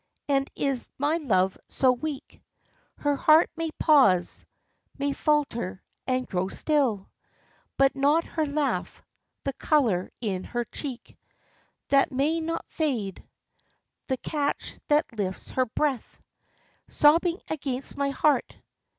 And 0.27 0.49
is 0.55 0.87
my 0.97 1.17
love 1.17 1.59
so 1.67 1.91
weak? 1.91 2.41
Her 2.97 3.15
heart 3.15 3.51
may 3.55 3.69
pause, 3.77 4.47
may 4.97 5.13
falter 5.13 5.83
and 6.07 6.27
grow 6.27 6.47
still, 6.47 7.11
But 7.77 7.95
not 7.95 8.23
her 8.23 8.47
laugh, 8.47 9.03
the 9.43 9.53
color 9.53 10.09
in 10.19 10.43
her 10.43 10.65
cheek 10.65 11.19
That 11.89 12.11
may 12.11 12.39
not 12.39 12.65
fade; 12.67 13.23
the 14.07 14.17
catch 14.17 14.79
that 14.87 15.05
lifts 15.15 15.51
her 15.51 15.67
breath, 15.67 16.19
Sobbing 16.87 17.39
against 17.47 17.95
my 17.95 18.09
heart. 18.09 18.55